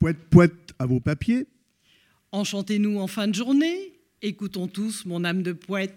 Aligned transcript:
Poète, 0.00 0.30
poète 0.30 0.72
à 0.78 0.86
vos 0.86 0.98
papiers. 0.98 1.46
Enchantez-nous 2.32 2.98
en 3.00 3.06
fin 3.06 3.28
de 3.28 3.34
journée. 3.34 3.92
Écoutons 4.22 4.66
tous 4.66 5.04
mon 5.04 5.24
âme 5.24 5.42
de 5.42 5.52
poète. 5.52 5.92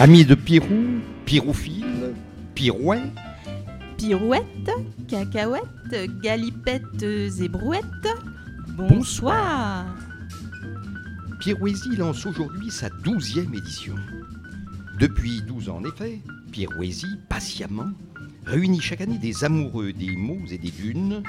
Amis 0.00 0.24
de 0.24 0.34
Pirou, 0.34 1.00
Piroufile, 1.24 2.12
Pirouet, 2.56 3.02
Pirouette, 3.96 4.70
cacahuètes, 5.08 6.10
galipettes 6.22 7.02
et 7.02 7.48
brouettes. 7.48 8.08
Bonsoir. 8.76 9.86
Pirouésie 11.40 11.96
lance 11.96 12.26
aujourd'hui 12.26 12.70
sa 12.70 12.88
douzième 12.90 13.54
édition. 13.54 13.94
Depuis 14.98 15.42
12 15.42 15.68
ans 15.68 15.76
en 15.76 15.84
effet, 15.84 16.20
Pirouésie, 16.50 17.18
patiemment, 17.28 17.90
réunit 18.46 18.80
chaque 18.80 19.00
année 19.00 19.18
des 19.18 19.44
amoureux 19.44 19.92
des 19.92 20.16
mots 20.16 20.46
et 20.50 20.58
des 20.58 20.70
dunes, 20.70 21.22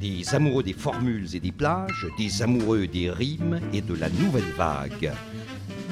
des 0.00 0.34
amoureux 0.34 0.62
des 0.62 0.74
formules 0.74 1.34
et 1.34 1.40
des 1.40 1.52
plages, 1.52 2.06
des 2.18 2.42
amoureux 2.42 2.86
des 2.86 3.10
rimes 3.10 3.60
et 3.72 3.80
de 3.80 3.94
la 3.94 4.10
nouvelle 4.10 4.52
vague. 4.56 5.12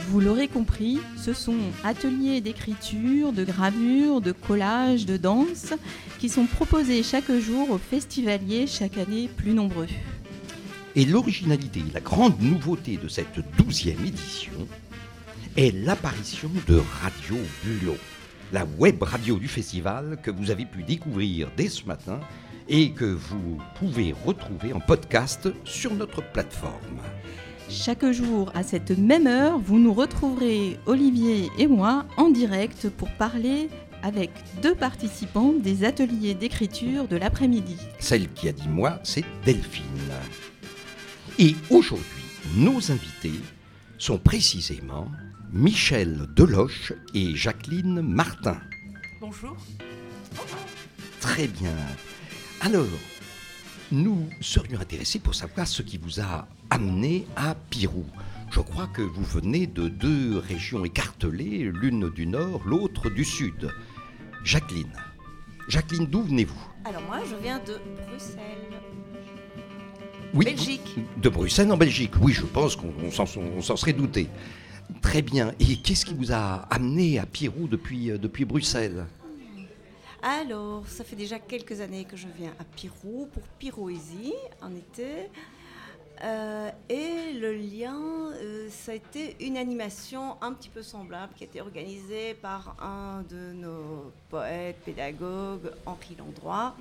Vous 0.08 0.20
l'aurez 0.20 0.48
compris, 0.48 0.98
ce 1.16 1.32
sont 1.32 1.56
ateliers 1.82 2.40
d'écriture, 2.40 3.32
de 3.32 3.44
gravure, 3.44 4.20
de 4.20 4.32
collage, 4.32 5.06
de 5.06 5.16
danse 5.16 5.72
qui 6.18 6.28
sont 6.28 6.46
proposés 6.46 7.02
chaque 7.02 7.32
jour 7.32 7.70
aux 7.70 7.78
festivaliers 7.78 8.66
chaque 8.66 8.98
année 8.98 9.28
plus 9.28 9.54
nombreux. 9.54 9.88
Et 10.94 11.06
l'originalité, 11.06 11.82
la 11.92 12.00
grande 12.00 12.40
nouveauté 12.40 12.96
de 12.96 13.08
cette 13.08 13.40
douzième 13.56 14.04
édition 14.04 14.52
est 15.56 15.74
l'apparition 15.74 16.50
de 16.68 16.80
Radio 17.00 17.36
Bulot, 17.64 17.96
la 18.52 18.66
web 18.78 19.02
radio 19.02 19.38
du 19.38 19.48
festival 19.48 20.18
que 20.22 20.30
vous 20.30 20.50
avez 20.50 20.66
pu 20.66 20.82
découvrir 20.82 21.50
dès 21.56 21.68
ce 21.68 21.84
matin 21.86 22.20
et 22.68 22.92
que 22.92 23.06
vous 23.06 23.58
pouvez 23.78 24.14
retrouver 24.24 24.72
en 24.72 24.80
podcast 24.80 25.48
sur 25.64 25.94
notre 25.94 26.22
plateforme. 26.32 27.00
Chaque 27.68 28.04
jour 28.12 28.50
à 28.54 28.62
cette 28.62 28.96
même 28.96 29.26
heure, 29.26 29.58
vous 29.58 29.78
nous 29.78 29.92
retrouverez, 29.92 30.78
Olivier 30.86 31.50
et 31.58 31.66
moi, 31.66 32.06
en 32.16 32.30
direct 32.30 32.88
pour 32.90 33.10
parler 33.10 33.68
avec 34.02 34.30
deux 34.62 34.74
participants 34.74 35.52
des 35.52 35.84
ateliers 35.84 36.34
d'écriture 36.34 37.08
de 37.08 37.16
l'après-midi. 37.16 37.76
Celle 37.98 38.28
qui 38.32 38.48
a 38.48 38.52
dit 38.52 38.68
moi, 38.68 39.00
c'est 39.02 39.24
Delphine. 39.44 39.84
Et 41.38 41.56
aujourd'hui, 41.70 42.04
nos 42.56 42.92
invités 42.92 43.40
sont 43.98 44.18
précisément 44.18 45.08
Michel 45.52 46.26
Deloche 46.36 46.92
et 47.14 47.34
Jacqueline 47.34 48.02
Martin. 48.02 48.58
Bonjour. 49.20 49.56
Très 51.20 51.48
bien. 51.48 51.74
Alors, 52.60 52.84
nous 53.94 54.28
serions 54.40 54.80
intéressés 54.80 55.18
pour 55.18 55.34
savoir 55.34 55.66
ce 55.66 55.82
qui 55.82 55.98
vous 55.98 56.20
a 56.20 56.46
amené 56.70 57.26
à 57.36 57.54
Pirou. 57.70 58.04
Je 58.50 58.60
crois 58.60 58.88
que 58.88 59.02
vous 59.02 59.24
venez 59.24 59.66
de 59.66 59.88
deux 59.88 60.38
régions 60.38 60.84
écartelées, 60.84 61.70
l'une 61.72 62.10
du 62.10 62.26
nord, 62.26 62.62
l'autre 62.66 63.08
du 63.08 63.24
sud. 63.24 63.70
Jacqueline. 64.44 64.92
Jacqueline, 65.68 66.06
d'où 66.06 66.22
venez-vous? 66.22 66.60
Alors 66.84 67.02
moi, 67.02 67.20
je 67.28 67.36
viens 67.36 67.58
de 67.60 67.80
Bruxelles. 68.06 68.80
Oui, 70.34 70.44
Belgique. 70.44 70.98
De 71.16 71.28
Bruxelles 71.28 71.70
en 71.70 71.76
Belgique. 71.76 72.12
Oui, 72.20 72.32
je 72.32 72.42
pense 72.42 72.76
qu'on 72.76 72.92
on 73.02 73.10
s'en 73.10 73.24
on 73.40 73.62
s'en 73.62 73.76
serait 73.76 73.92
douté. 73.92 74.28
Très 75.00 75.22
bien. 75.22 75.52
Et 75.60 75.76
qu'est-ce 75.76 76.04
qui 76.04 76.14
vous 76.14 76.32
a 76.32 76.66
amené 76.70 77.18
à 77.18 77.26
Pirou 77.26 77.68
depuis, 77.68 78.10
euh, 78.10 78.18
depuis 78.18 78.44
Bruxelles? 78.44 79.06
Alors, 80.26 80.88
ça 80.88 81.04
fait 81.04 81.16
déjà 81.16 81.38
quelques 81.38 81.82
années 81.82 82.06
que 82.06 82.16
je 82.16 82.26
viens 82.34 82.54
à 82.58 82.64
Pirou 82.64 83.28
pour 83.30 83.42
Piroésie 83.58 84.32
en 84.62 84.74
été. 84.74 85.28
Euh, 86.22 86.70
et 86.88 87.32
le 87.38 87.52
lien, 87.54 87.96
euh, 87.96 88.68
ça 88.70 88.92
a 88.92 88.94
été 88.94 89.36
une 89.40 89.56
animation 89.56 90.36
un 90.42 90.52
petit 90.52 90.68
peu 90.68 90.82
semblable 90.82 91.32
qui 91.36 91.42
a 91.42 91.46
été 91.46 91.60
organisée 91.60 92.34
par 92.34 92.76
un 92.80 93.22
de 93.28 93.52
nos 93.52 94.12
poètes, 94.30 94.76
pédagogues, 94.84 95.72
Henri 95.86 96.16
Landroit, 96.16 96.76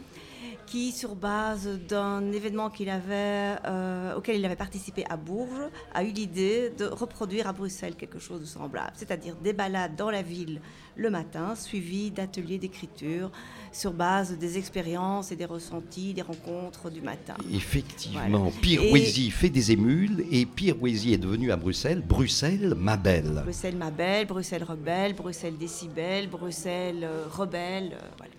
qui, 0.68 0.92
sur 0.92 1.16
base 1.16 1.68
d'un 1.88 2.32
événement 2.32 2.70
qu'il 2.70 2.90
avait, 2.90 3.56
euh, 3.66 4.16
auquel 4.16 4.38
il 4.38 4.46
avait 4.46 4.56
participé 4.56 5.04
à 5.10 5.18
Bourges, 5.18 5.70
a 5.94 6.04
eu 6.04 6.12
l'idée 6.12 6.72
de 6.78 6.86
reproduire 6.86 7.48
à 7.48 7.54
Bruxelles 7.54 7.96
quelque 7.96 8.20
chose 8.20 8.42
de 8.42 8.46
semblable, 8.46 8.92
c'est-à-dire 8.96 9.36
des 9.36 9.54
balades 9.54 9.96
dans 9.96 10.12
la 10.12 10.22
ville 10.22 10.62
le 10.96 11.10
matin, 11.10 11.56
suivies 11.56 12.12
d'ateliers 12.12 12.60
d'écriture 12.60 13.32
sur 13.72 13.94
base 13.94 14.38
des 14.38 14.58
expériences 14.58 15.32
et 15.32 15.36
des 15.36 15.46
ressentis, 15.46 16.14
des 16.14 16.22
rencontres 16.22 16.92
du 16.92 17.02
matin. 17.02 17.34
Effectivement, 17.52 18.20
Voilà. 18.28 18.52
Pirouésie 18.62 19.23
fait 19.32 19.50
des 19.50 19.72
émules 19.72 20.26
et 20.32 20.46
Pirouésie 20.46 21.14
est 21.14 21.18
devenue 21.18 21.52
à 21.52 21.56
Bruxelles, 21.56 22.02
Bruxelles, 22.06 22.74
ma 22.78 22.98
belle. 22.98 23.42
Bruxelles 23.44 23.76
ma 23.78 23.92
belle, 23.92 24.28
Bruxelles 24.28 24.64
rebelle, 24.64 25.14
Bruxelles 25.14 25.58
décibel, 25.58 26.30
Bruxelles 26.30 27.04
euh, 27.04 27.26
rebelle. 27.32 27.92
euh, 27.94 28.08
voilà. 28.18 28.32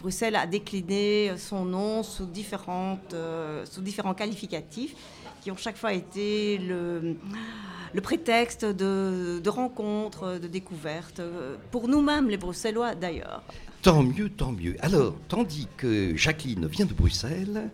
Bruxelles 0.00 0.34
a 0.34 0.46
décliné 0.46 1.32
son 1.36 1.64
nom 1.64 2.02
sous, 2.02 2.26
différentes, 2.26 3.14
euh, 3.14 3.64
sous 3.70 3.80
différents 3.82 4.14
qualificatifs 4.14 4.94
qui 5.40 5.50
ont 5.50 5.56
chaque 5.56 5.76
fois 5.76 5.92
été 5.92 6.58
le, 6.58 7.16
le 7.92 8.00
prétexte 8.00 8.64
de, 8.64 9.40
de 9.42 9.50
rencontres, 9.50 10.38
de 10.40 10.46
découvertes, 10.48 11.20
euh, 11.20 11.56
pour 11.70 11.86
nous-mêmes 11.88 12.28
les 12.28 12.36
Bruxellois 12.36 12.94
d'ailleurs. 12.94 13.42
Tant 13.82 14.02
mieux, 14.02 14.28
tant 14.28 14.52
mieux. 14.52 14.76
Alors, 14.80 15.14
tandis 15.28 15.66
que 15.76 16.16
Jacqueline 16.16 16.66
vient 16.66 16.86
de 16.86 16.94
Bruxelles, 16.94 17.70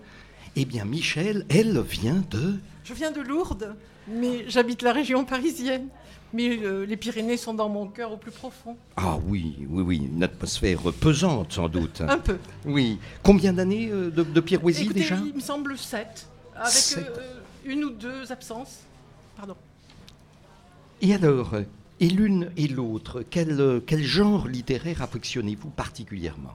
eh 0.61 0.65
bien 0.65 0.85
Michel, 0.85 1.47
elle 1.49 1.81
vient 1.81 2.23
de... 2.31 2.55
Je 2.85 2.93
viens 2.93 3.11
de 3.13 3.21
Lourdes, 3.21 3.77
mais 4.09 4.45
j'habite 4.49 4.83
la 4.83 4.93
région 4.93 5.25
parisienne. 5.25 5.89
Mais 6.35 6.59
euh, 6.63 6.85
les 6.85 6.99
Pyrénées 6.99 7.39
sont 7.39 7.55
dans 7.55 7.71
mon 7.71 7.87
cœur 7.87 8.13
au 8.13 8.19
plus 8.19 8.31
profond. 8.31 8.77
Ah 8.97 9.17
oui, 9.27 9.57
oui, 9.71 9.83
oui, 9.83 9.97
une 10.15 10.23
atmosphère 10.23 10.81
pesante 11.01 11.53
sans 11.55 11.71
doute. 11.71 12.03
Un 12.03 12.19
peu. 12.19 12.37
Oui. 12.67 12.99
Combien 13.23 13.55
d'années 13.55 13.89
euh, 13.91 14.11
de, 14.11 14.25
de 14.25 14.41
Pirouésie 14.41 14.83
Écoutez, 14.85 15.01
déjà 15.01 15.17
il 15.25 15.33
me 15.35 15.41
semble 15.41 15.79
sept, 15.79 16.27
avec 16.55 16.69
Sept. 16.71 17.07
euh, 17.17 17.41
une 17.65 17.83
ou 17.85 17.91
deux 17.91 18.31
absences. 18.31 18.81
Pardon. 19.37 19.57
Et 21.01 21.15
alors, 21.15 21.53
et 22.01 22.09
l'une 22.09 22.51
et 22.59 22.69
l'autre, 22.69 23.23
quel, 23.31 23.81
quel 23.87 24.03
genre 24.03 24.49
littéraire 24.49 25.01
affectionnez-vous 25.01 25.71
particulièrement? 25.71 26.53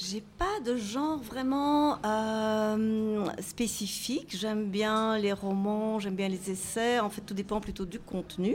J'ai 0.00 0.22
pas 0.38 0.60
de 0.64 0.76
genre 0.76 1.18
vraiment 1.18 1.98
euh, 2.06 3.26
spécifique. 3.40 4.36
J'aime 4.38 4.70
bien 4.70 5.18
les 5.18 5.32
romans, 5.32 5.98
j'aime 5.98 6.14
bien 6.14 6.28
les 6.28 6.50
essais. 6.50 7.00
En 7.00 7.10
fait, 7.10 7.20
tout 7.22 7.34
dépend 7.34 7.60
plutôt 7.60 7.84
du 7.84 7.98
contenu. 7.98 8.54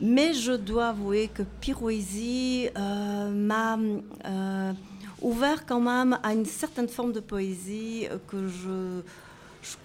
Mais 0.00 0.32
je 0.32 0.52
dois 0.52 0.88
avouer 0.88 1.28
que 1.28 1.42
Piroésie 1.42 2.68
euh, 2.78 3.30
m'a 3.30 3.76
euh, 4.24 4.72
ouvert 5.20 5.66
quand 5.66 5.80
même 5.80 6.18
à 6.22 6.32
une 6.32 6.46
certaine 6.46 6.88
forme 6.88 7.12
de 7.12 7.20
poésie 7.20 8.06
que 8.28 8.48
je 8.48 8.68
ne 8.70 9.02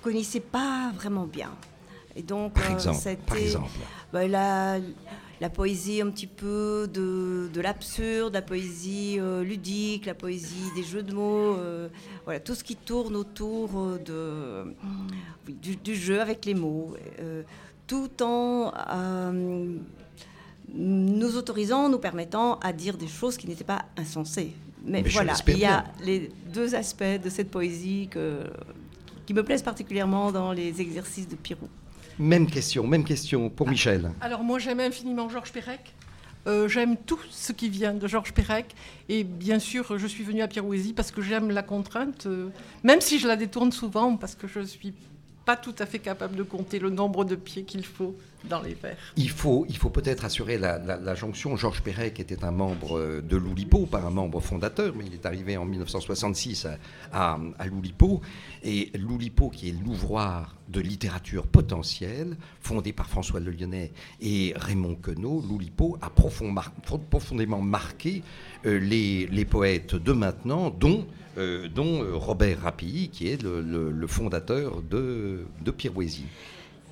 connaissais 0.01 0.39
pas 0.39 0.91
vraiment 0.95 1.25
bien. 1.25 1.49
Et 2.15 2.21
donc, 2.21 2.53
Par 2.53 2.71
exemple, 2.71 2.99
ça 2.99 3.09
a 3.09 3.15
par 3.15 3.35
été- 3.37 3.47
exemple. 3.47 3.69
bah, 4.13 4.27
la, 4.27 4.77
la 5.41 5.49
poésie 5.49 6.01
un 6.01 6.09
petit 6.09 6.27
peu 6.27 6.89
de, 6.93 7.49
de 7.53 7.61
l'absurde, 7.61 8.33
la 8.33 8.41
poésie 8.41 9.17
euh, 9.19 9.43
ludique, 9.43 10.05
la 10.05 10.13
poésie 10.13 10.71
des 10.75 10.83
jeux 10.83 11.03
de 11.03 11.13
mots, 11.13 11.55
euh, 11.57 11.89
voilà, 12.25 12.39
tout 12.39 12.55
ce 12.55 12.63
qui 12.63 12.75
tourne 12.75 13.15
autour 13.15 13.71
euh, 13.75 13.97
de, 13.99 14.73
oui, 15.47 15.55
du, 15.61 15.75
du 15.75 15.95
jeu 15.95 16.21
avec 16.21 16.45
les 16.45 16.53
mots, 16.53 16.95
euh, 17.19 17.43
tout 17.87 18.09
en 18.21 18.71
nous 20.73 21.37
autorisant, 21.37 21.89
nous 21.89 21.99
permettant 21.99 22.57
à 22.59 22.73
dire 22.73 22.97
des 22.97 23.07
choses 23.07 23.37
qui 23.37 23.47
n'étaient 23.47 23.63
pas 23.63 23.85
insensées. 23.97 24.53
Mais, 24.85 25.01
voilà, 25.03 25.33
il 25.47 25.59
y 25.59 25.65
a 25.65 25.85
les 26.03 26.31
deux 26.53 26.75
aspects 26.75 27.03
de 27.23 27.29
cette 27.29 27.51
poésie 27.51 28.07
que, 28.09 28.43
qui 29.25 29.33
me 29.33 29.43
plaisent 29.43 29.61
particulièrement 29.61 30.31
dans 30.31 30.51
les 30.51 30.81
exercices 30.81 31.27
de 31.27 31.35
Pirou. 31.35 31.67
Même 32.19 32.49
question, 32.49 32.85
même 32.85 33.03
question 33.03 33.49
pour 33.49 33.67
Michel. 33.67 34.11
Alors 34.21 34.43
moi 34.43 34.59
j'aime 34.59 34.79
infiniment 34.79 35.29
Georges 35.29 35.51
Perec. 35.51 35.93
Euh, 36.45 36.67
j'aime 36.67 36.97
tout 36.97 37.19
ce 37.29 37.53
qui 37.53 37.69
vient 37.69 37.93
de 37.93 38.07
Georges 38.07 38.33
Perec. 38.33 38.75
Et 39.09 39.23
bien 39.23 39.59
sûr, 39.59 39.97
je 39.97 40.07
suis 40.07 40.23
venue 40.23 40.41
à 40.41 40.47
Pirouésie 40.47 40.93
parce 40.93 41.11
que 41.11 41.21
j'aime 41.21 41.51
la 41.51 41.63
contrainte, 41.63 42.25
euh, 42.25 42.49
même 42.83 43.01
si 43.01 43.17
je 43.17 43.27
la 43.27 43.35
détourne 43.35 43.71
souvent, 43.71 44.17
parce 44.17 44.35
que 44.35 44.47
je 44.47 44.59
ne 44.59 44.65
suis 44.65 44.93
pas 45.45 45.55
tout 45.55 45.75
à 45.79 45.85
fait 45.85 45.99
capable 45.99 46.35
de 46.35 46.43
compter 46.43 46.79
le 46.79 46.89
nombre 46.89 47.25
de 47.25 47.35
pieds 47.35 47.63
qu'il 47.63 47.85
faut 47.85 48.15
dans 48.49 48.61
les 48.61 48.73
vers. 48.73 48.97
Il 49.15 49.29
faut, 49.29 49.65
il 49.69 49.77
faut 49.77 49.89
peut-être 49.89 50.25
assurer 50.25 50.57
la, 50.57 51.15
jonction. 51.15 51.55
Georges 51.55 51.81
Perec 51.81 52.19
était 52.19 52.43
un 52.43 52.51
membre 52.51 52.97
euh, 52.97 53.21
de 53.21 53.37
l'Oulipo, 53.37 53.85
pas 53.85 54.01
un 54.01 54.09
membre 54.09 54.39
fondateur, 54.39 54.93
mais 54.95 55.05
il 55.05 55.13
est 55.13 55.25
arrivé 55.25 55.57
en 55.57 55.65
1966 55.65 56.67
à, 57.11 57.37
l'Oulipo. 57.65 58.21
Et 58.63 58.91
l'Oulipo, 58.97 59.49
qui 59.49 59.69
est 59.69 59.75
l'ouvroir 59.83 60.55
de 60.69 60.79
littérature 60.79 61.45
potentielle, 61.47 62.35
fondé 62.61 62.93
par 62.93 63.09
François 63.09 63.39
Le 63.39 63.51
Lyonnais 63.51 63.91
et 64.21 64.53
Raymond 64.55 64.95
Queneau, 64.95 65.43
l'Oulipo 65.47 65.97
a 66.01 66.09
profondément 66.09 67.61
marqué 67.61 68.23
euh, 68.65 68.79
les, 68.79 69.45
poètes 69.45 69.95
de 69.95 70.13
maintenant, 70.13 70.69
dont, 70.69 71.05
euh, 71.37 71.67
dont 71.67 72.01
Robert 72.17 72.61
Rapilly, 72.61 73.09
qui 73.09 73.27
est 73.27 73.41
le 73.43 74.07
fondateur 74.07 74.81
de, 74.81 75.45
de 75.63 75.71
Pirouésie. 75.71 76.25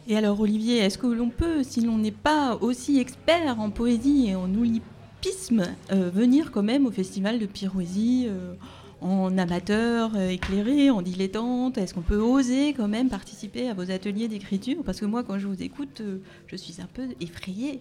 Et 0.08 0.18
alors 0.18 0.40
Olivier, 0.40 0.78
est-ce 0.78 0.98
que 0.98 1.08
l'on 1.08 1.30
peut, 1.30 1.64
si 1.64 1.82
l'on 1.82 1.98
n'est 1.98 2.12
pas 2.12 2.58
aussi 2.62 3.00
expert 3.00 3.60
en 3.60 3.70
poésie 3.70 4.30
et 4.30 4.36
en 4.36 4.52
oulipisme, 4.54 5.64
euh, 5.92 6.10
venir 6.10 6.52
quand 6.52 6.64
même 6.64 6.88
au 6.88 6.92
festival 6.92 7.38
de 7.38 7.46
Pirouésie 7.46 8.26
euh, 8.28 8.54
en 9.02 9.38
amateur, 9.38 10.12
euh, 10.16 10.30
éclairé, 10.30 10.90
en 10.90 11.04
dilettante? 11.04 11.78
Est-ce 11.78 11.94
qu'on 11.94 12.02
peut 12.02 12.20
oser 12.20 12.74
quand 12.74 12.88
même 12.88 13.10
participer 13.10 13.70
à 13.70 13.76
vos 13.76 13.92
ateliers 13.92 14.28
d'écriture? 14.28 14.82
Parce 14.84 15.00
que 15.00 15.06
moi, 15.06 15.24
quand 15.24 15.38
je 15.38 15.46
vous 15.46 15.62
écoute, 15.62 16.02
je 16.48 16.56
suis 16.56 16.82
un 16.82 16.88
peu 16.92 17.10
effrayée. 17.20 17.80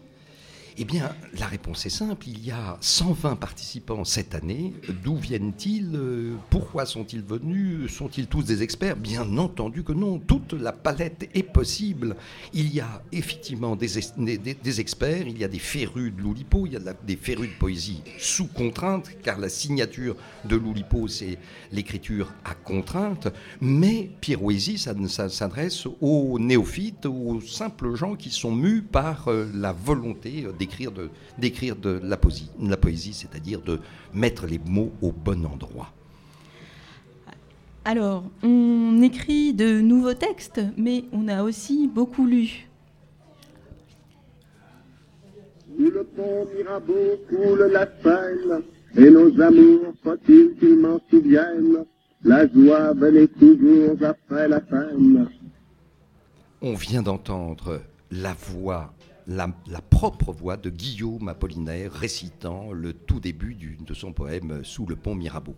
Eh 0.83 0.87
bien, 0.87 1.15
la 1.39 1.45
réponse 1.45 1.85
est 1.85 1.91
simple. 1.91 2.27
Il 2.27 2.43
y 2.43 2.51
a 2.51 2.79
120 2.81 3.37
participants 3.37 4.03
cette 4.07 4.35
année. 4.35 4.73
D'où 5.05 5.15
viennent-ils? 5.17 5.93
Pourquoi 6.49 6.87
sont-ils 6.87 7.21
venus? 7.23 7.93
Sont-ils 7.93 8.27
tous 8.27 8.45
des 8.45 8.63
experts? 8.63 8.97
Bien 8.97 9.37
entendu 9.37 9.83
que 9.85 9.93
non. 9.93 10.19
Toute 10.19 10.55
la 10.55 10.73
palette 10.73 11.29
est 11.35 11.43
possible. 11.43 12.17
Il 12.55 12.73
y 12.75 12.81
a 12.81 13.03
effectivement 13.13 13.77
des, 13.77 13.99
es- 13.99 14.13
des- 14.17 14.39
des- 14.39 14.55
des 14.55 14.81
experts, 14.81 15.27
il 15.29 15.37
y 15.37 15.45
a 15.45 15.49
des 15.49 15.59
férus 15.59 16.15
de 16.17 16.23
l'Oulipo, 16.23 16.65
il 16.65 16.73
y 16.73 16.77
a 16.77 16.81
des 17.07 17.17
férus 17.17 17.51
de 17.51 17.59
poésie 17.59 18.01
sous 18.19 18.47
contrainte, 18.47 19.11
car 19.23 19.39
la 19.39 19.51
signature 19.51 20.17
de 20.47 20.57
l'Oulipo, 20.57 21.09
c'est 21.09 21.37
l'écriture 21.73 22.33
à 22.43 22.55
contrainte. 22.55 23.29
Mais 23.61 24.09
Pirouésie, 24.23 24.79
ça, 24.79 24.95
ça 25.09 25.29
s'adresse 25.29 25.87
aux 26.01 26.39
néophytes, 26.39 27.05
aux 27.05 27.39
simples 27.43 27.95
gens 27.97 28.17
qui 28.17 28.31
sont 28.31 28.55
mus 28.55 28.81
par 28.81 29.29
euh, 29.29 29.47
la 29.53 29.75
volonté 29.75 30.45
euh, 30.47 30.53
d'écrire 30.71 30.93
de, 30.93 31.11
d'écrire 31.39 31.77
de 31.77 32.01
la 32.03 32.17
poésie, 32.17 32.51
la 32.61 32.77
poésie, 32.77 33.13
c'est-à-dire 33.13 33.61
de 33.61 33.81
mettre 34.15 34.47
les 34.47 34.59
mots 34.59 34.93
au 35.03 35.13
bon 35.13 35.45
endroit. 35.45 35.93
Alors, 37.85 38.25
on 38.43 39.03
écrit 39.03 39.53
de 39.53 39.81
nouveaux 39.81 40.15
textes, 40.15 40.61
mais 40.77 41.05
on 41.13 41.29
a 41.29 41.43
aussi 41.43 41.89
beaucoup 41.89 42.27
lu. 42.27 42.69
Sous 45.77 45.91
le 45.91 46.05
pont 46.05 46.47
Mirabeau 46.55 47.19
coule 47.29 47.71
la 47.73 47.87
Seine, 48.03 48.63
et 48.97 49.11
nos 49.11 49.41
amours, 49.41 49.95
faut-il 50.05 50.55
qu'ils 50.59 50.77
m'en 50.77 51.01
souviennent, 51.11 51.85
la 52.23 52.47
joie 52.49 52.93
venait 52.93 53.29
toujours 53.29 53.97
après 54.03 54.47
la 54.47 54.61
peine. 54.61 55.27
On 56.61 56.75
vient 56.75 57.03
d'entendre 57.03 57.81
la 58.11 58.35
voix, 58.35 58.93
la, 59.31 59.49
la 59.69 59.81
propre 59.81 60.33
voix 60.33 60.57
de 60.57 60.71
Guillaume 60.71 61.29
Apollinaire 61.29 61.93
récitant 61.93 62.73
le 62.73 62.93
tout 62.93 63.21
début 63.21 63.55
du- 63.55 63.79
de 63.81 63.95
son 63.95 64.13
poème 64.13 64.65
Sous 64.65 64.87
le 64.87 64.97
pont 64.97 65.15
Mirabeau. 65.15 65.55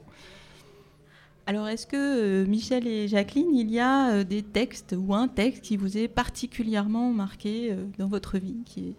Alors, 1.46 1.66
est-ce 1.68 1.86
que 1.88 1.96
euh, 1.96 2.46
Michel 2.46 2.86
et 2.86 3.08
Jacqueline, 3.08 3.52
il 3.56 3.70
y 3.70 3.80
a 3.80 4.10
euh, 4.12 4.24
des 4.24 4.42
textes 4.42 4.94
ou 4.96 5.12
un 5.14 5.26
texte 5.26 5.62
qui 5.62 5.76
vous 5.76 5.96
est 5.98 6.06
particulièrement 6.06 7.10
marqué 7.12 7.72
euh, 7.72 7.84
dans 7.98 8.06
votre 8.06 8.38
vie, 8.38 8.58
qui 8.64 8.90
est- 8.90 8.96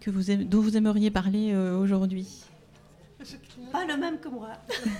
que 0.00 0.10
vous 0.10 0.34
dont 0.44 0.60
vous 0.62 0.76
aimeriez 0.78 1.10
parler 1.10 1.50
euh, 1.52 1.76
aujourd'hui? 1.78 2.28
Pas 3.70 3.84
le 3.84 3.98
même 3.98 4.18
que 4.18 4.28
moi. 4.28 4.52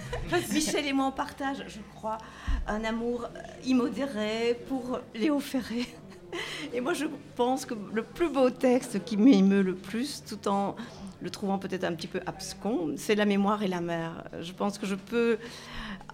Michel 0.53 0.85
et 0.87 0.93
moi, 0.93 1.07
on 1.07 1.13
partage, 1.13 1.65
je 1.69 1.79
crois, 1.95 2.19
un 2.67 2.85
amour 2.85 3.27
immodéré 3.65 4.59
pour 4.69 4.99
Léo 5.15 5.41
Ferré. 5.41 5.87
Et 6.73 6.81
moi, 6.81 6.93
je 6.95 7.07
pense 7.37 7.65
que 7.67 7.75
le 7.93 8.03
plus 8.03 8.29
beau 8.29 8.51
texte 8.51 9.05
qui 9.05 9.17
m'émeut 9.17 9.63
le 9.63 9.75
plus, 9.75 10.23
tout 10.29 10.49
en 10.49 10.77
le 11.23 11.29
trouvant 11.31 11.59
peut-être 11.59 11.85
un 11.85 11.93
petit 11.95 12.07
peu 12.07 12.21
abscon, 12.27 12.95
c'est 12.97 13.15
La 13.15 13.27
mémoire 13.27 13.63
et 13.63 13.69
la 13.69 13.81
mer. 13.81 14.25
Je 14.41 14.53
pense 14.53 14.79
que 14.79 14.87
je 14.87 14.95
peux 14.95 15.39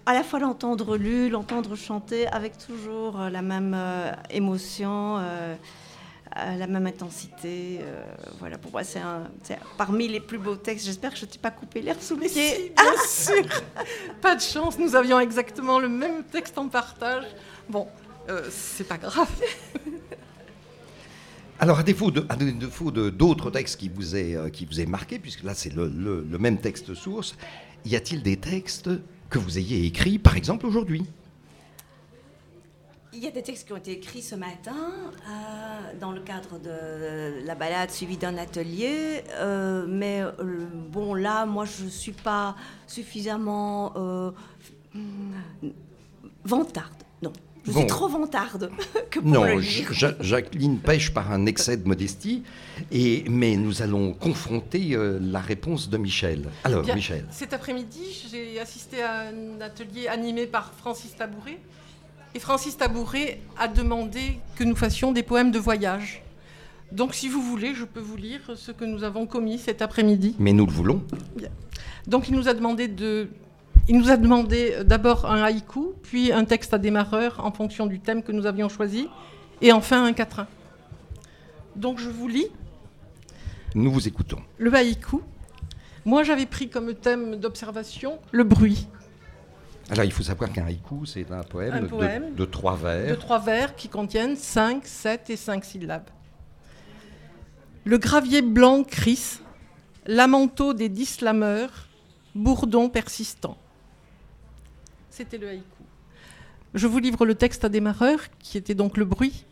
à 0.05 0.15
la 0.15 0.23
fois 0.25 0.39
l'entendre 0.41 0.97
lu, 0.97 1.29
l'entendre 1.29 1.75
chanter 1.77 2.27
avec 2.29 2.59
toujours 2.59 3.21
euh, 3.21 3.31
la 3.31 3.43
même 3.43 3.75
euh, 3.77 4.11
émotion. 4.31 5.19
euh, 5.19 5.55
la 6.59 6.67
même 6.67 6.87
intensité. 6.87 7.79
euh, 7.83 8.05
voilà, 8.41 8.59
pour 8.59 8.71
moi, 8.73 8.85
c'est 8.85 9.01
parmi 9.79 10.07
les 10.07 10.21
plus 10.21 10.37
beaux 10.39 10.57
textes. 10.57 10.85
J'espère 10.85 11.13
que 11.13 11.17
je 11.19 11.25
ne 11.25 11.31
t'ai 11.31 11.39
pas 11.39 11.51
coupé 11.51 11.81
l'air 11.81 11.97
sous 12.03 12.17
les 12.17 12.29
Si, 12.29 12.35
pieds. 12.35 12.73
bien 12.77 13.03
sûr. 13.09 13.63
Pas 14.21 14.35
de 14.35 14.41
chance, 14.43 14.79
nous 14.79 14.95
avions 14.97 15.19
exactement 15.19 15.79
le 15.79 15.89
même 15.89 16.25
texte 16.25 16.59
en 16.59 16.69
partage. 16.69 17.25
Bon, 17.71 17.87
c'est 18.51 18.87
pas 18.87 18.99
grave. 18.99 19.31
Alors, 21.59 21.79
à 21.79 21.83
défaut 21.83 22.11
de, 22.11 23.09
d'autres 23.09 23.51
textes 23.51 23.81
qui 23.81 23.89
vous 23.89 24.15
aient, 24.15 24.37
euh, 24.37 24.51
qui 24.51 24.67
vous 24.67 24.79
aient 24.79 24.87
marqué, 24.87 25.19
puisque 25.19 25.43
là 25.43 25.55
c'est 25.55 25.73
le, 25.73 25.89
même 26.39 26.59
texte 26.59 26.93
source, 26.93 27.35
y 27.87 27.97
a-t-il 27.97 28.23
des 28.23 28.37
textes 28.37 28.91
que 29.31 29.39
vous 29.39 29.59
ayez 29.59 29.87
écrits, 29.87 30.19
par 30.19 30.37
exemple 30.37 30.67
aujourd'hui? 30.67 31.05
Il 33.15 33.21
y 33.25 33.27
a 33.27 33.31
des 33.31 33.43
textes 33.43 33.67
qui 33.67 33.73
ont 33.73 33.79
été 33.79 33.93
écrits 33.93 34.21
ce 34.21 34.35
matin 34.35 34.77
euh, 34.77 35.99
dans 35.99 36.13
le 36.13 36.21
cadre 36.21 36.59
de 36.59 37.47
la 37.47 37.55
balade 37.55 37.91
suivie 37.91 38.19
d'un 38.19 38.37
atelier. 38.37 39.25
euh, 39.37 39.87
mais 39.89 40.23
bon, 40.91 41.15
là, 41.15 41.47
moi, 41.47 41.65
je 41.65 41.85
ne 41.85 41.89
suis 41.89 42.13
pas 42.13 42.55
suffisamment 42.87 43.95
vantarde. 46.45 46.91
Non, 46.91 46.96
je 47.67 47.73
Bon. 47.73 47.81
suis 47.81 47.87
trop 47.89 48.09
vantarde 48.09 48.71
que 49.11 49.19
pour 49.21 49.29
Non, 49.29 49.45
le 49.45 49.61
Ja- 49.61 49.79
lire. 49.81 49.93
Ja- 49.93 50.15
Jacqueline 50.21 50.79
pêche 50.79 51.13
par 51.13 51.33
un 51.33 51.47
excès 51.47 51.77
de 51.77 51.87
modestie, 51.89 52.43
et, 52.93 53.25
mais 53.29 53.57
nous 53.57 53.83
allons 53.83 54.13
confronter 54.13 54.91
euh, 54.95 55.19
la 55.21 55.41
réponse 55.41 55.89
de 55.91 55.97
Michel. 55.97 56.49
Alors, 56.65 56.83
Bien, 56.83 56.95
Michel. 56.95 57.25
Cet 57.31 57.53
après-midi, 57.53 58.29
j'ai 58.31 58.61
assisté 58.61 59.03
à 59.03 59.29
un 59.29 59.61
atelier 59.61 60.07
animé 60.09 60.47
par 60.47 60.73
Francis 60.79 61.15
Tabouret. 61.17 61.59
Et 62.35 62.39
Francis 62.39 62.77
Tabouret 62.77 63.41
a 63.59 63.67
demandé 63.67 64.39
que 64.57 64.65
nous 64.65 64.77
fassions 64.77 65.11
des 65.13 65.23
poèmes 65.23 65.51
de 65.51 65.59
voyage. 65.59 66.23
Donc, 66.93 67.15
si 67.15 67.29
vous 67.29 67.43
voulez, 67.43 67.75
je 67.75 67.85
peux 67.85 67.99
vous 68.01 68.17
lire 68.17 68.41
ce 68.55 68.71
que 68.71 68.85
nous 68.85 69.03
avons 69.05 69.27
commis 69.27 69.59
cet 69.59 69.83
après-midi. 69.83 70.37
Mais 70.39 70.53
nous 70.53 70.67
le 70.67 70.73
voulons. 70.73 71.03
Donc, 72.07 72.29
il 72.29 72.35
nous 72.37 72.47
a 72.49 72.55
demandé 72.55 72.87
de. 72.89 73.29
Il 73.89 73.99
nous 73.99 74.11
a 74.11 74.17
demandé 74.17 74.73
euh, 74.75 74.85
d'abord 74.85 75.27
un 75.27 75.43
haïku, 75.43 75.93
puis 76.03 76.33
un 76.33 76.45
texte 76.45 76.75
à 76.75 76.79
démarreur 76.79 77.45
en 77.45 77.53
fonction 77.53 77.87
du 77.87 78.01
thème 78.01 78.23
que 78.23 78.33
nous 78.33 78.47
avions 78.47 78.69
choisi, 78.69 79.09
et 79.61 79.73
enfin 79.73 80.05
un 80.05 80.13
quatrain. 80.13 80.47
Donc, 81.77 81.99
je 81.99 82.09
vous 82.09 82.27
lis 82.29 82.49
Nous 83.75 83.91
vous 83.93 84.09
écoutons. 84.09 84.41
le 84.59 84.73
haïku. 84.75 85.21
Moi, 86.05 86.23
j'avais 86.23 86.47
pris 86.47 86.69
comme 86.69 86.95
thème 86.95 87.37
d'observation 87.37 88.19
le 88.33 88.45
bruit. 88.45 88.89
Alors, 89.91 90.05
il 90.05 90.13
faut 90.13 90.23
savoir 90.25 90.53
qu'un 90.53 90.67
haïku, 90.67 91.07
c'est 91.07 91.31
un 91.31 91.43
poème, 91.43 91.75
Un 91.75 91.81
de- 91.83 91.87
poème 91.87 92.35
De, 92.35 92.45
trois 92.45 92.75
vers. 92.77 93.09
de 93.11 93.15
trois 93.15 93.39
vers 93.39 93.77
qui 93.77 93.89
contiennent 93.89 94.37
5, 94.37 94.85
7 94.85 95.31
et 95.31 95.37
5 95.37 95.65
syllabes. 95.65 96.11
Le 97.85 97.99
gravier 97.99 98.43
blanc 98.43 98.83
crisse, 98.83 99.41
lamento 100.07 100.75
des 100.75 100.89
dix 100.89 101.07
slameurs, 101.07 101.87
bourdon 102.35 102.89
persistant. 102.89 103.57
C'était 105.17 105.39
le 105.39 105.49
haïku. 105.49 105.65
Je 106.75 106.87
vous 106.87 106.99
livre 106.99 107.25
le 107.25 107.35
texte 107.35 107.65
à 107.65 107.71
démarreur, 107.71 108.21
qui 108.39 108.59
était 108.59 108.75
donc 108.75 108.99
le 108.99 109.07
bruit. 109.07 109.47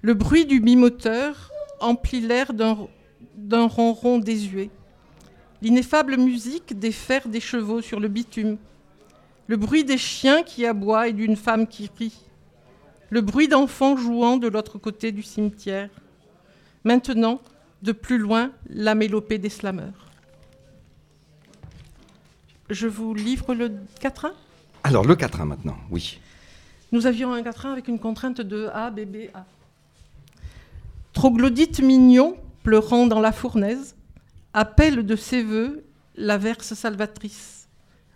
Le 0.00 0.12
bruit 0.12 0.44
du 0.44 0.58
bimoteur 0.58 1.52
emplit 1.78 2.20
l'air 2.20 2.52
d'un 2.52 3.66
ronron 3.68 4.18
désuet. 4.18 4.70
L'ineffable 5.60 6.16
musique 6.16 6.76
des 6.76 6.90
fers 6.90 7.28
des 7.28 7.38
chevaux 7.38 7.80
sur 7.80 8.00
le 8.00 8.08
bitume. 8.08 8.58
Le 9.46 9.56
bruit 9.56 9.84
des 9.84 9.98
chiens 9.98 10.42
qui 10.42 10.66
aboient 10.66 11.06
et 11.06 11.12
d'une 11.12 11.36
femme 11.36 11.68
qui 11.68 11.88
rit. 11.96 12.18
Le 13.08 13.20
bruit 13.20 13.46
d'enfants 13.46 13.96
jouant 13.96 14.36
de 14.36 14.48
l'autre 14.48 14.78
côté 14.78 15.12
du 15.12 15.22
cimetière. 15.22 15.90
Maintenant, 16.82 17.40
de 17.82 17.92
plus 17.92 18.18
loin, 18.18 18.50
la 18.68 18.96
mélopée 18.96 19.38
des 19.38 19.48
slameurs. 19.48 20.10
Je 22.68 22.88
vous 22.88 23.14
livre 23.14 23.54
le 23.54 23.70
quatrain? 24.00 24.32
Alors, 24.84 25.04
le 25.04 25.14
quatrain 25.14 25.44
maintenant, 25.44 25.76
oui. 25.90 26.18
Nous 26.90 27.06
avions 27.06 27.32
un 27.32 27.42
quatrain 27.42 27.72
avec 27.72 27.88
une 27.88 27.98
contrainte 27.98 28.40
de 28.40 28.68
A, 28.72 28.90
B, 28.90 29.00
B, 29.00 29.16
A. 29.34 29.44
Troglodyte 31.12 31.80
mignon, 31.80 32.36
pleurant 32.62 33.06
dans 33.06 33.20
la 33.20 33.32
fournaise, 33.32 33.94
appelle 34.54 35.06
de 35.06 35.16
ses 35.16 35.42
voeux 35.42 35.84
la 36.16 36.36
verse 36.36 36.74
salvatrice, 36.74 37.68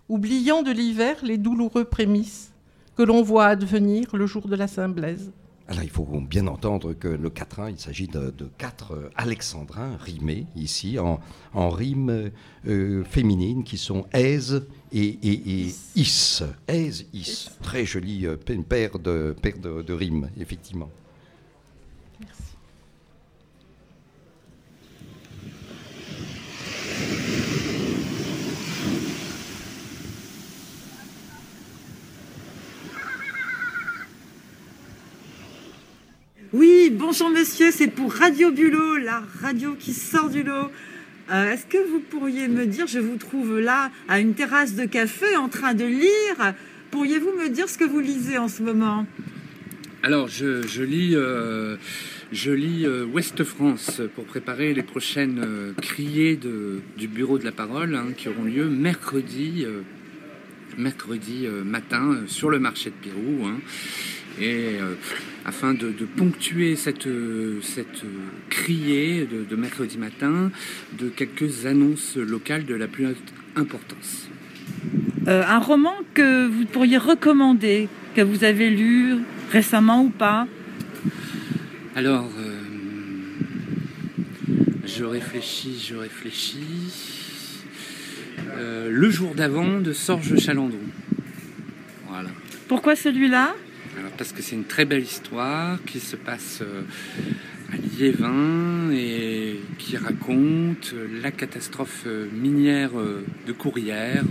oubliant 0.08 0.62
de 0.62 0.70
l'hiver 0.70 1.16
les 1.22 1.38
douloureux 1.38 1.84
prémices 1.84 2.52
que 2.96 3.02
l'on 3.02 3.22
voit 3.22 3.46
advenir 3.46 4.16
le 4.16 4.26
jour 4.26 4.48
de 4.48 4.56
la 4.56 4.66
Saint-Blaise. 4.66 5.30
Alors 5.68 5.82
il 5.82 5.90
faut 5.90 6.04
bien 6.20 6.46
entendre 6.46 6.92
que 6.92 7.08
le 7.08 7.28
quatrain, 7.28 7.70
il 7.70 7.78
s'agit 7.78 8.06
de, 8.06 8.32
quatre 8.56 8.92
euh, 8.92 9.10
alexandrins 9.16 9.96
rimés 9.96 10.46
ici 10.54 10.98
en, 10.98 11.18
en 11.54 11.70
rimes 11.70 12.30
euh, 12.68 13.04
féminines 13.04 13.64
qui 13.64 13.76
sont 13.76 14.06
aise 14.12 14.66
et, 14.92 15.18
et, 15.22 15.74
is. 15.96 16.42
Aise, 16.68 17.06
is. 17.12 17.48
Très 17.62 17.84
jolie 17.84 18.26
euh, 18.26 18.36
paire, 18.36 18.98
de, 19.00 19.34
paire 19.42 19.58
de, 19.58 19.82
de 19.82 19.92
rimes, 19.92 20.30
effectivement. 20.38 20.90
Oui, 36.58 36.90
bonjour 36.90 37.28
monsieur, 37.28 37.70
c'est 37.70 37.88
pour 37.88 38.14
Radio 38.14 38.50
Bulot, 38.50 38.96
la 38.96 39.22
radio 39.42 39.74
qui 39.78 39.92
sort 39.92 40.30
du 40.30 40.42
lot. 40.42 40.70
Euh, 41.30 41.52
est-ce 41.52 41.66
que 41.66 41.76
vous 41.90 42.00
pourriez 42.00 42.48
me 42.48 42.64
dire, 42.64 42.86
je 42.86 42.98
vous 42.98 43.18
trouve 43.18 43.60
là 43.60 43.90
à 44.08 44.20
une 44.20 44.32
terrasse 44.32 44.74
de 44.74 44.86
café 44.86 45.36
en 45.36 45.50
train 45.50 45.74
de 45.74 45.84
lire, 45.84 46.54
pourriez-vous 46.90 47.32
me 47.32 47.50
dire 47.50 47.68
ce 47.68 47.76
que 47.76 47.84
vous 47.84 48.00
lisez 48.00 48.38
en 48.38 48.48
ce 48.48 48.62
moment? 48.62 49.06
Alors, 50.02 50.28
je, 50.28 50.82
lis, 50.82 51.14
euh, 51.14 51.76
je 52.32 52.52
lis 52.52 52.86
euh, 52.86 53.04
Ouest 53.04 53.44
France 53.44 54.00
pour 54.14 54.24
préparer 54.24 54.72
les 54.72 54.82
prochaines 54.82 55.74
criées 55.82 56.40
du 56.96 57.06
Bureau 57.06 57.38
de 57.38 57.44
la 57.44 57.52
Parole 57.52 57.94
hein, 57.94 58.14
qui 58.16 58.30
auront 58.30 58.44
lieu 58.44 58.64
mercredi, 58.64 59.66
mercredi 60.78 61.48
matin 61.66 62.20
sur 62.26 62.48
le 62.48 62.58
marché 62.58 62.88
de 62.88 62.94
Pirou. 62.94 63.44
Hein. 63.44 63.60
Et 64.40 64.76
euh, 64.80 64.94
afin 65.46 65.72
de, 65.72 65.90
ponctuer 66.16 66.76
cette, 66.76 67.08
cette 67.62 68.02
criée 68.50 69.26
de, 69.26 69.56
mercredi 69.56 69.96
matin 69.96 70.50
de 70.98 71.08
quelques 71.08 71.66
annonces 71.66 72.16
locales 72.16 72.66
de 72.66 72.74
la 72.74 72.86
plus 72.86 73.06
haute 73.06 73.32
importance. 73.54 74.28
Euh, 75.26 75.42
un 75.46 75.58
roman 75.58 75.94
que 76.12 76.46
vous 76.46 76.66
pourriez 76.66 76.98
recommander, 76.98 77.88
que 78.14 78.20
vous 78.20 78.44
avez 78.44 78.68
lu 78.68 79.16
récemment 79.50 80.04
ou 80.04 80.10
pas? 80.10 80.46
Alors, 81.94 82.28
euh, 82.38 82.52
je 84.84 85.04
réfléchis, 85.04 85.84
je 85.88 85.94
réfléchis. 85.94 87.62
le 88.88 89.10
jour 89.10 89.34
d'avant 89.34 89.80
de 89.80 89.92
Sorge 89.92 90.36
Chalandron. 90.38 90.78
Voilà. 92.08 92.28
Pourquoi 92.68 92.96
celui-là? 92.96 93.54
Parce 94.16 94.32
que 94.32 94.42
c'est 94.42 94.56
une 94.56 94.64
très 94.64 94.84
belle 94.84 95.02
histoire 95.02 95.78
qui 95.84 96.00
se 96.00 96.16
passe 96.16 96.60
euh, 96.62 96.82
à 97.72 97.76
Liévin 97.76 98.90
et 98.92 99.60
qui 99.78 99.96
raconte 99.96 100.94
la 101.22 101.30
catastrophe 101.30 102.04
euh, 102.06 102.28
minière 102.32 102.98
euh, 102.98 103.24
de 103.46 103.52
Courrières 103.52 104.24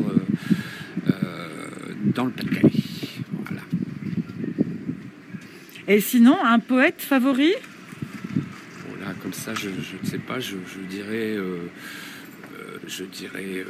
dans 2.13 2.25
le 2.25 2.31
Pas-de-Calais. 2.31 2.71
Voilà. 3.45 3.61
Et 5.87 5.99
sinon, 5.99 6.37
un 6.41 6.59
poète 6.59 7.01
favori? 7.01 7.51
Voilà, 8.87 9.13
comme 9.21 9.33
ça, 9.33 9.53
je 9.53 9.67
ne 9.69 10.09
sais 10.09 10.19
pas, 10.19 10.39
je, 10.39 10.55
dirais. 10.89 11.35
je 12.87 13.03
dirais. 13.03 13.65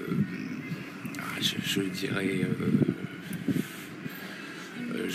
Ah, 1.18 1.42
je, 1.42 1.82
dirais 1.82 2.42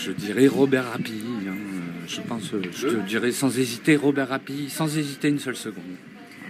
je 0.04 0.12
dirais 0.12 0.46
Robert 0.46 0.90
Rapi. 0.92 1.22
Hein. 1.48 1.54
Je 2.06 2.20
pense, 2.22 2.52
je 2.72 2.88
te 2.88 3.06
dirais 3.06 3.32
sans 3.32 3.56
hésiter 3.58 3.96
Robert 3.96 4.28
Rapi, 4.28 4.68
sans 4.70 4.96
hésiter 4.96 5.28
une 5.28 5.38
seule 5.38 5.56
seconde. 5.56 5.84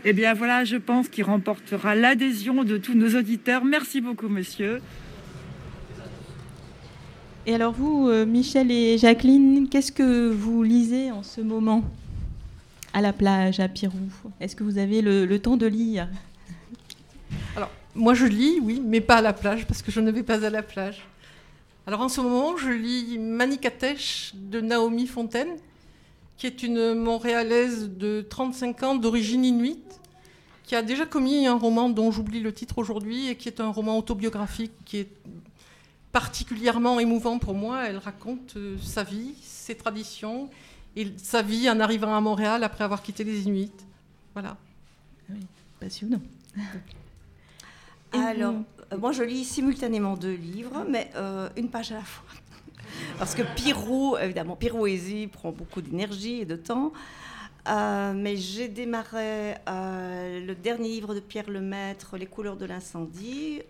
Eh 0.04 0.12
bien 0.12 0.33
voilà, 0.35 0.64
je 0.64 0.76
pense 0.76 1.09
qu'il 1.09 1.25
remportera 1.25 1.95
l'adhésion 1.95 2.64
de 2.64 2.78
tous 2.78 2.95
nos 2.95 3.19
auditeurs. 3.19 3.64
Merci 3.64 4.00
beaucoup, 4.00 4.28
monsieur. 4.28 4.80
Et 7.47 7.54
alors 7.54 7.73
vous, 7.73 8.09
euh, 8.09 8.25
Michel 8.25 8.71
et 8.71 8.97
Jacqueline, 8.97 9.69
qu'est-ce 9.69 9.92
que 9.92 10.30
vous 10.30 10.62
lisez 10.62 11.11
en 11.11 11.23
ce 11.23 11.40
moment 11.40 11.85
à 12.92 13.00
la 13.00 13.12
plage, 13.12 13.61
à 13.61 13.69
Pirou 13.69 13.99
Est-ce 14.40 14.57
que 14.57 14.64
vous 14.64 14.78
avez 14.78 15.02
le, 15.02 15.38
temps 15.38 15.57
de 15.57 15.66
lire? 15.66 16.09
Alors, 17.57 17.71
moi 17.95 18.14
je 18.14 18.26
lis, 18.26 18.59
oui, 18.62 18.83
mais 18.85 19.00
pas 19.00 19.16
à 19.16 19.23
la 19.23 19.33
plage, 19.33 19.66
parce 19.66 19.83
que 19.83 19.90
je 19.90 20.00
ne 20.00 20.11
vais 20.11 20.23
pas 20.23 20.45
à 20.45 20.50
la 20.50 20.62
plage. 20.62 21.02
Alors 21.87 22.01
en 22.03 22.09
ce 22.09 22.21
moment, 22.21 22.57
je 22.57 22.71
lis 22.71 23.19
Manikatesh 23.19 24.33
de 24.35 24.61
Naomi 24.61 25.07
Fontaine, 25.07 25.57
qui 26.37 26.47
est 26.47 26.63
une 26.63 26.95
Montréalaise 26.95 27.91
de 27.91 28.25
35 28.29 28.83
ans 28.83 28.95
d'origine 28.95 29.45
inuite, 29.45 30.01
qui 30.65 30.77
a 30.77 30.83
déjà 30.83 31.07
commis 31.07 31.47
un 31.47 31.57
roman 31.59 31.89
dont 31.89 32.11
j'oublie 32.11 32.41
le 32.41 32.53
titre 32.53 32.79
aujourd'hui 32.79 33.29
et 33.29 33.37
qui 33.37 33.49
est 33.49 33.61
un 33.61 33.71
roman 33.71 33.99
autobiographique 33.99 34.73
qui 34.85 34.99
est 34.99 35.09
particulièrement 36.13 37.01
émouvant 37.01 37.39
pour 37.39 37.55
moi. 37.55 37.87
Elle 37.89 37.99
raconte 37.99 38.57
euh, 38.57 38.77
sa 38.83 39.03
vie, 39.03 39.35
ses 39.43 39.75
traditions 39.75 40.51
et 40.97 41.13
sa 41.17 41.43
vie 41.43 41.69
en 41.71 41.81
arrivant 41.81 42.15
à 42.15 42.21
Montréal 42.21 42.63
après 42.63 42.85
avoir 42.85 43.03
quitté 43.03 43.25
les 43.25 43.43
Inuits. 43.43 43.73
Voilà. 44.35 44.57
Oui, 45.29 45.41
passionnant. 45.81 46.21
Alors, 48.13 48.55
moi, 48.99 49.13
je 49.13 49.23
lis 49.23 49.45
simultanément 49.45 50.17
deux 50.17 50.35
livres, 50.35 50.85
mais 50.89 51.11
euh, 51.15 51.49
une 51.57 51.69
page 51.69 51.93
à 51.93 51.97
la 51.97 52.03
fois. 52.03 52.29
Parce 53.19 53.35
que 53.35 53.43
Pirou, 53.55 54.17
évidemment, 54.17 54.57
Pirouésie 54.57 55.29
prend 55.29 55.53
beaucoup 55.53 55.81
d'énergie 55.81 56.41
et 56.41 56.45
de 56.45 56.57
temps. 56.57 56.93
Euh, 57.69 58.13
mais 58.15 58.37
j'ai 58.37 58.69
démarré 58.69 59.55
le 59.67 60.55
dernier 60.55 60.89
livre 60.89 61.15
de 61.15 61.21
Pierre 61.21 61.51
Lemaître, 61.51 62.17
Les 62.17 62.27
couleurs 62.27 62.57
de 62.57 62.65
l'incendie. 62.67 63.63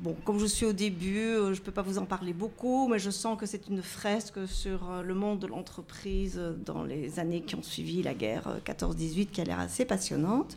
bon, 0.00 0.14
comme 0.24 0.38
je 0.38 0.46
suis 0.46 0.66
au 0.66 0.72
début, 0.72 1.34
je 1.34 1.58
ne 1.58 1.64
peux 1.64 1.72
pas 1.72 1.82
vous 1.82 1.98
en 1.98 2.04
parler 2.04 2.32
beaucoup, 2.32 2.86
mais 2.86 2.98
je 2.98 3.10
sens 3.10 3.38
que 3.38 3.46
c'est 3.46 3.66
une 3.68 3.82
fresque 3.82 4.46
sur 4.46 5.02
le 5.02 5.14
monde 5.14 5.40
de 5.40 5.46
l'entreprise 5.46 6.40
dans 6.64 6.84
les 6.84 7.18
années 7.18 7.40
qui 7.40 7.56
ont 7.56 7.62
suivi 7.62 8.02
la 8.02 8.14
guerre 8.14 8.60
14-18 8.64 9.26
qui 9.26 9.40
a 9.40 9.44
l'air 9.44 9.58
assez 9.58 9.84
passionnante. 9.84 10.56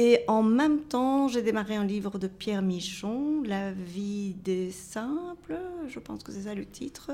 Et 0.00 0.20
en 0.28 0.44
même 0.44 0.78
temps, 0.82 1.26
j'ai 1.26 1.42
démarré 1.42 1.74
un 1.74 1.84
livre 1.84 2.20
de 2.20 2.28
Pierre 2.28 2.62
Michon, 2.62 3.42
La 3.44 3.72
vie 3.72 4.36
des 4.44 4.70
simples, 4.70 5.58
je 5.88 5.98
pense 5.98 6.22
que 6.22 6.30
c'est 6.30 6.42
ça 6.42 6.54
le 6.54 6.64
titre, 6.64 7.10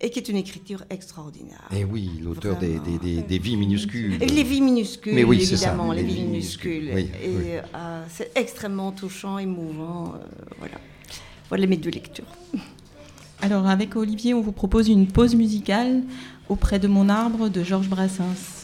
et 0.00 0.08
qui 0.08 0.20
est 0.20 0.30
une 0.30 0.38
écriture 0.38 0.82
extraordinaire. 0.88 1.68
Et 1.72 1.80
eh 1.80 1.84
oui, 1.84 2.12
l'auteur 2.22 2.56
des, 2.56 2.78
des, 2.78 3.38
vies 3.38 3.58
minuscules. 3.58 4.16
Et 4.22 4.28
les 4.28 4.44
vies 4.44 4.62
minuscules, 4.62 5.12
Mais 5.12 5.24
oui, 5.24 5.42
évidemment, 5.42 5.92
les, 5.92 6.04
vies 6.04 6.22
minuscules. 6.22 6.88
et 6.88 7.60
euh, 7.74 8.02
c'est 8.08 8.32
extrêmement 8.34 8.92
touchant, 8.92 9.36
émouvant. 9.36 10.14
Euh, 10.14 10.18
voilà. 10.58 10.76
Voilà 11.50 11.66
mes 11.66 11.76
deux 11.76 11.90
lectures. 11.90 12.32
Alors, 13.42 13.66
avec 13.66 13.94
Olivier, 13.94 14.32
on 14.32 14.40
vous 14.40 14.52
propose 14.52 14.88
une 14.88 15.06
pause 15.06 15.34
musicale 15.34 16.02
auprès 16.48 16.78
de 16.78 16.88
mon 16.88 17.10
arbre 17.10 17.50
de 17.50 17.62
Georges 17.62 17.90
Brassens. 17.90 18.55